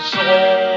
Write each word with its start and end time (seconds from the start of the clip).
So. 0.00 0.06
soul. 0.06 0.67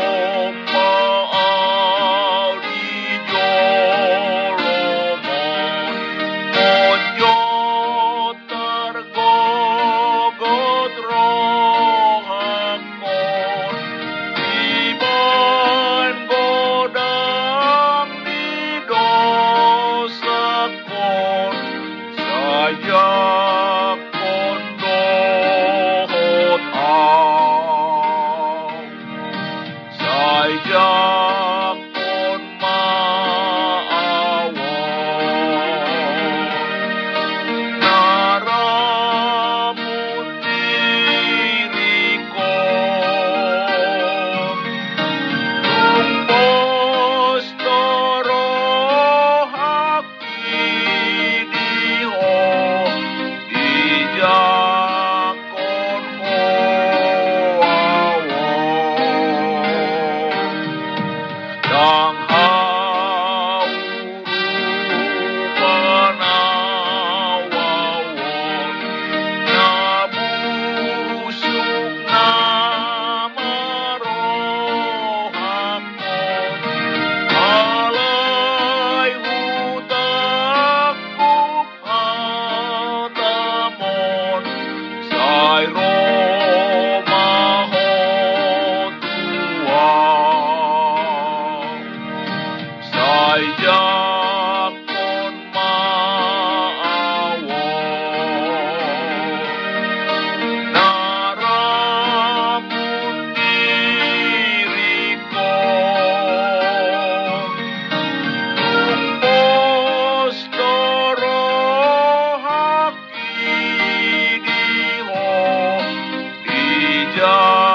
joy. 117.16 117.71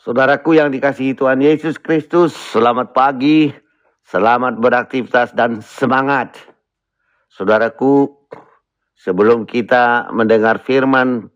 Saudaraku 0.00 0.56
yang 0.56 0.72
dikasihi 0.72 1.12
Tuhan 1.12 1.44
Yesus 1.44 1.76
Kristus, 1.76 2.32
selamat 2.32 2.96
pagi, 2.96 3.52
selamat 4.08 4.56
beraktivitas 4.56 5.36
dan 5.36 5.60
semangat. 5.60 6.40
Saudaraku, 7.28 8.20
Sebelum 9.00 9.48
kita 9.48 10.12
mendengar 10.12 10.60
firman 10.60 11.32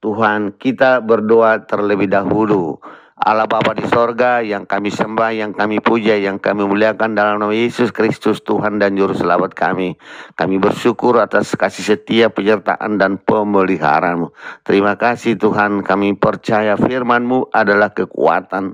Tuhan, 0.00 0.56
kita 0.56 1.04
berdoa 1.04 1.60
terlebih 1.68 2.08
dahulu. 2.08 2.80
Allah 3.20 3.44
Bapa 3.44 3.76
di 3.76 3.84
sorga 3.84 4.40
yang 4.40 4.64
kami 4.64 4.88
sembah, 4.88 5.36
yang 5.36 5.52
kami 5.52 5.84
puja, 5.84 6.16
yang 6.16 6.40
kami 6.40 6.64
muliakan 6.64 7.12
dalam 7.12 7.36
nama 7.36 7.52
Yesus 7.52 7.92
Kristus 7.92 8.40
Tuhan 8.40 8.80
dan 8.80 8.96
Juru 8.96 9.12
Selamat 9.12 9.52
kami. 9.52 10.00
Kami 10.32 10.56
bersyukur 10.56 11.20
atas 11.20 11.52
kasih 11.52 11.84
setia, 11.84 12.32
penyertaan 12.32 12.96
dan 12.96 13.20
pemeliharaanmu. 13.20 14.32
Terima 14.64 14.96
kasih 14.96 15.36
Tuhan, 15.36 15.84
kami 15.84 16.16
percaya 16.16 16.80
firmanmu 16.80 17.52
adalah 17.52 17.92
kekuatan 17.92 18.72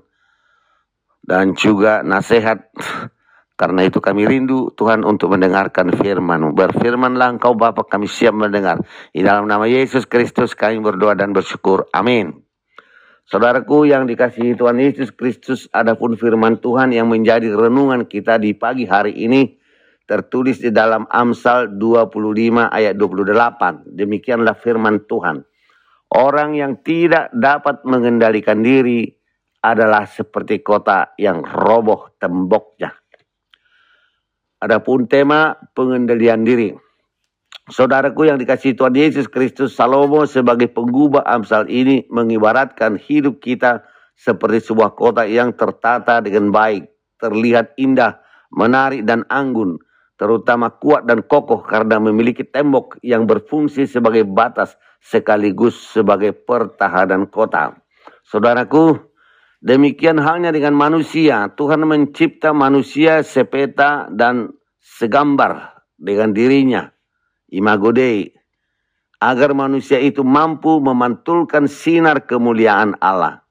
dan 1.26 1.58
juga 1.58 2.06
nasihat 2.06 2.70
karena 3.58 3.82
itu 3.82 3.98
kami 3.98 4.30
rindu 4.30 4.70
Tuhan 4.78 5.02
untuk 5.02 5.34
mendengarkan 5.34 5.90
firman 5.90 6.54
Berfirmanlah 6.54 7.34
engkau 7.34 7.58
Bapa 7.58 7.82
kami 7.82 8.06
siap 8.06 8.36
mendengar. 8.38 8.78
Di 9.10 9.26
dalam 9.26 9.50
nama 9.50 9.66
Yesus 9.66 10.06
Kristus 10.06 10.54
kami 10.54 10.78
berdoa 10.78 11.18
dan 11.18 11.34
bersyukur. 11.34 11.90
Amin. 11.90 12.45
Saudaraku 13.26 13.90
yang 13.90 14.06
dikasihi 14.06 14.54
Tuhan 14.54 14.78
Yesus 14.78 15.10
Kristus, 15.10 15.66
adapun 15.74 16.14
firman 16.14 16.62
Tuhan 16.62 16.94
yang 16.94 17.10
menjadi 17.10 17.50
renungan 17.50 18.06
kita 18.06 18.38
di 18.38 18.54
pagi 18.54 18.86
hari 18.86 19.18
ini 19.18 19.50
tertulis 20.06 20.62
di 20.62 20.70
dalam 20.70 21.10
Amsal 21.10 21.74
25 21.74 22.70
ayat 22.70 22.94
28. 22.94 23.98
Demikianlah 23.98 24.54
firman 24.54 25.02
Tuhan. 25.10 25.42
Orang 26.14 26.54
yang 26.54 26.78
tidak 26.86 27.34
dapat 27.34 27.82
mengendalikan 27.82 28.62
diri 28.62 29.10
adalah 29.58 30.06
seperti 30.06 30.62
kota 30.62 31.18
yang 31.18 31.42
roboh 31.42 32.14
temboknya. 32.22 32.94
Adapun 34.62 35.10
tema 35.10 35.58
pengendalian 35.74 36.46
diri. 36.46 36.85
Saudaraku 37.66 38.30
yang 38.30 38.38
dikasih 38.38 38.78
Tuhan 38.78 38.94
Yesus 38.94 39.26
Kristus, 39.26 39.74
Salomo 39.74 40.22
sebagai 40.22 40.70
penggubah 40.70 41.26
Amsal 41.26 41.66
ini 41.66 42.06
mengibaratkan 42.14 42.94
hidup 42.94 43.42
kita 43.42 43.82
seperti 44.14 44.70
sebuah 44.70 44.94
kota 44.94 45.26
yang 45.26 45.50
tertata 45.50 46.22
dengan 46.22 46.54
baik, 46.54 46.86
terlihat 47.18 47.74
indah, 47.74 48.22
menarik 48.54 49.02
dan 49.02 49.26
anggun, 49.26 49.82
terutama 50.14 50.70
kuat 50.78 51.10
dan 51.10 51.26
kokoh 51.26 51.66
karena 51.66 51.98
memiliki 51.98 52.46
tembok 52.46 53.02
yang 53.02 53.26
berfungsi 53.26 53.90
sebagai 53.90 54.22
batas 54.22 54.78
sekaligus 55.02 55.74
sebagai 55.90 56.38
pertahanan 56.38 57.26
kota. 57.26 57.74
Saudaraku, 58.22 58.94
Demikian 59.66 60.22
halnya 60.22 60.54
dengan 60.54 60.78
manusia. 60.78 61.50
Tuhan 61.50 61.82
mencipta 61.88 62.54
manusia 62.54 63.26
sepeta 63.26 64.06
dan 64.14 64.54
segambar 64.78 65.82
dengan 65.98 66.30
dirinya. 66.30 66.95
Imago 67.52 67.94
Dei. 67.94 68.30
Agar 69.16 69.56
manusia 69.56 69.96
itu 69.96 70.20
mampu 70.20 70.76
memantulkan 70.78 71.66
sinar 71.66 72.28
kemuliaan 72.28 72.94
Allah. 73.00 73.42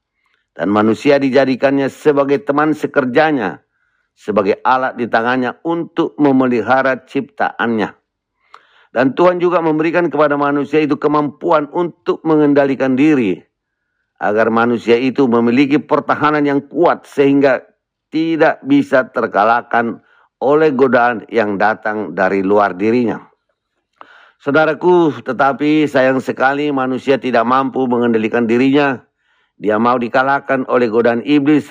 Dan 0.55 0.71
manusia 0.71 1.17
dijadikannya 1.17 1.89
sebagai 1.89 2.43
teman 2.45 2.71
sekerjanya. 2.77 3.65
Sebagai 4.15 4.63
alat 4.63 4.95
di 4.95 5.11
tangannya 5.11 5.59
untuk 5.67 6.15
memelihara 6.15 7.03
ciptaannya. 7.03 7.91
Dan 8.95 9.11
Tuhan 9.11 9.43
juga 9.43 9.59
memberikan 9.59 10.07
kepada 10.07 10.39
manusia 10.39 10.79
itu 10.79 10.95
kemampuan 10.95 11.67
untuk 11.75 12.23
mengendalikan 12.23 12.95
diri 12.95 13.43
agar 14.19 14.47
manusia 14.47 14.95
itu 14.95 15.27
memiliki 15.27 15.75
pertahanan 15.81 16.47
yang 16.47 16.63
kuat 16.71 17.03
sehingga 17.03 17.59
tidak 18.07 18.63
bisa 18.63 19.11
terkalahkan 19.11 19.99
oleh 20.39 20.71
godaan 20.71 21.27
yang 21.27 21.59
datang 21.59 22.15
dari 22.15 22.39
luar 22.39 22.77
dirinya. 22.77 23.19
Saudaraku, 24.45 25.25
tetapi 25.25 25.89
sayang 25.89 26.21
sekali 26.21 26.69
manusia 26.69 27.17
tidak 27.17 27.49
mampu 27.49 27.89
mengendalikan 27.89 28.45
dirinya. 28.45 29.01
Dia 29.57 29.81
mau 29.81 29.97
dikalahkan 29.97 30.69
oleh 30.69 30.85
godaan 30.85 31.25
iblis 31.25 31.65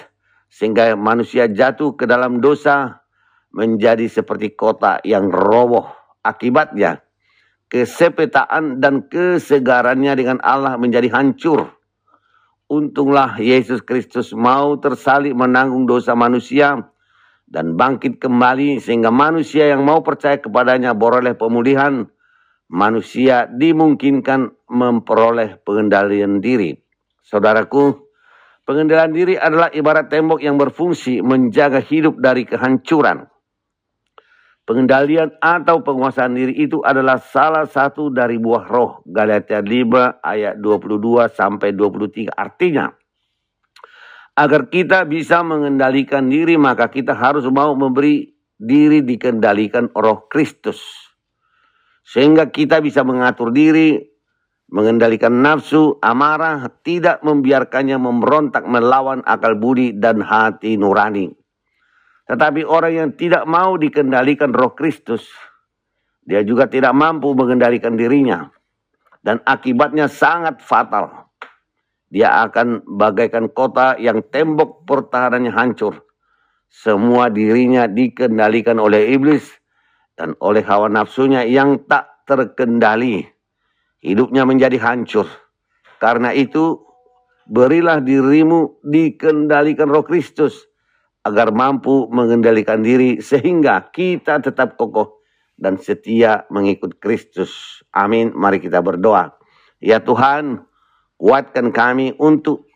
sehingga 0.50 0.98
manusia 0.98 1.46
jatuh 1.46 1.94
ke 1.94 2.02
dalam 2.10 2.42
dosa 2.42 2.98
menjadi 3.54 4.10
seperti 4.10 4.58
kota 4.58 4.98
yang 5.06 5.30
roboh. 5.30 5.86
Akibatnya, 6.26 6.98
kesepetaan 7.70 8.82
dan 8.82 9.06
kesegarannya 9.06 10.18
dengan 10.18 10.42
Allah 10.42 10.74
menjadi 10.74 11.14
hancur 11.14 11.70
Untunglah 12.64 13.38
Yesus 13.38 13.84
Kristus 13.86 14.34
mau 14.34 14.80
tersalib 14.80 15.36
menanggung 15.38 15.86
dosa 15.86 16.16
manusia 16.16 16.80
dan 17.44 17.78
bangkit 17.78 18.18
kembali 18.18 18.80
sehingga 18.82 19.12
manusia 19.12 19.70
yang 19.70 19.86
mau 19.86 20.02
percaya 20.02 20.40
kepadanya 20.40 20.96
beroleh 20.96 21.38
pemulihan. 21.38 22.08
Manusia 22.72 23.44
dimungkinkan 23.44 24.70
memperoleh 24.72 25.60
pengendalian 25.60 26.40
diri. 26.40 26.72
Saudaraku, 27.20 27.92
pengendalian 28.64 29.12
diri 29.12 29.34
adalah 29.36 29.68
ibarat 29.68 30.08
tembok 30.08 30.40
yang 30.40 30.56
berfungsi 30.56 31.20
menjaga 31.20 31.84
hidup 31.84 32.16
dari 32.16 32.48
kehancuran. 32.48 33.28
Pengendalian 34.64 35.28
atau 35.44 35.84
penguasaan 35.84 36.32
diri 36.32 36.56
itu 36.64 36.80
adalah 36.80 37.20
salah 37.20 37.68
satu 37.68 38.08
dari 38.08 38.40
buah 38.40 38.64
roh. 38.64 39.04
Galatia 39.04 39.60
5 39.60 40.24
ayat 40.24 40.56
22 40.56 41.28
sampai 41.28 41.76
23 41.76 42.32
artinya. 42.32 42.88
Agar 44.34 44.72
kita 44.72 45.04
bisa 45.04 45.44
mengendalikan 45.44 46.32
diri 46.32 46.56
maka 46.56 46.88
kita 46.88 47.12
harus 47.12 47.44
mau 47.52 47.76
memberi 47.76 48.32
diri 48.56 49.04
dikendalikan 49.04 49.92
roh 49.92 50.32
Kristus. 50.32 50.80
Sehingga 52.04 52.52
kita 52.52 52.84
bisa 52.84 53.00
mengatur 53.00 53.48
diri, 53.48 53.96
mengendalikan 54.68 55.40
nafsu, 55.40 55.96
amarah, 56.04 56.68
tidak 56.84 57.24
membiarkannya 57.24 57.96
memberontak 57.96 58.68
melawan 58.68 59.24
akal 59.24 59.56
budi 59.56 59.96
dan 59.96 60.20
hati 60.20 60.76
nurani. 60.76 61.32
Tetapi 62.28 62.64
orang 62.64 62.92
yang 62.92 63.10
tidak 63.16 63.48
mau 63.48 63.76
dikendalikan 63.80 64.52
roh 64.52 64.76
Kristus, 64.76 65.28
dia 66.24 66.40
juga 66.44 66.68
tidak 66.68 66.92
mampu 66.92 67.32
mengendalikan 67.32 67.96
dirinya. 67.96 68.48
Dan 69.24 69.40
akibatnya 69.44 70.04
sangat 70.04 70.60
fatal. 70.60 71.32
Dia 72.12 72.44
akan 72.44 72.84
bagaikan 72.84 73.48
kota 73.48 73.96
yang 73.96 74.20
tembok 74.28 74.84
pertahanannya 74.84 75.52
hancur. 75.52 76.04
Semua 76.68 77.32
dirinya 77.32 77.88
dikendalikan 77.88 78.76
oleh 78.76 79.16
iblis 79.16 79.63
dan 80.14 80.38
oleh 80.38 80.62
hawa 80.62 80.90
nafsunya 80.90 81.42
yang 81.46 81.82
tak 81.86 82.26
terkendali. 82.26 83.26
Hidupnya 84.04 84.44
menjadi 84.44 84.76
hancur. 84.80 85.26
Karena 85.98 86.30
itu, 86.36 86.84
berilah 87.48 88.00
dirimu 88.00 88.84
dikendalikan 88.84 89.88
roh 89.88 90.04
Kristus 90.04 90.68
agar 91.24 91.50
mampu 91.56 92.06
mengendalikan 92.12 92.84
diri 92.84 93.20
sehingga 93.24 93.88
kita 93.88 94.44
tetap 94.44 94.76
kokoh 94.76 95.24
dan 95.56 95.80
setia 95.80 96.44
mengikut 96.52 97.00
Kristus. 97.00 97.80
Amin. 97.96 98.36
Mari 98.36 98.60
kita 98.60 98.84
berdoa. 98.84 99.32
Ya 99.80 100.04
Tuhan, 100.04 100.68
kuatkan 101.16 101.72
kami 101.72 102.12
untuk 102.20 102.68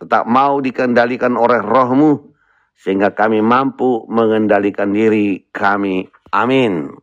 tetap 0.00 0.24
mau 0.28 0.60
dikendalikan 0.60 1.36
oleh 1.36 1.60
rohmu 1.60 2.32
sehingga 2.76 3.12
kami 3.12 3.40
mampu 3.40 4.04
mengendalikan 4.08 4.92
diri 4.92 5.48
kami. 5.52 6.08
Amin. 6.32 6.98